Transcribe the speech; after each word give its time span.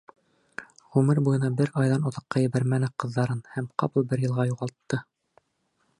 Ғүмер 0.95 1.21
буйына 1.27 1.51
бер 1.59 1.69
айҙан 1.83 2.09
оҙаҡҡа 2.11 2.43
ебәрмәне 2.45 2.91
ҡыҙҙарын 3.05 3.45
һәм 3.57 3.71
ҡапыл 3.83 4.11
бер 4.15 4.25
йылға 4.27 4.51
юғалтты! 4.57 5.05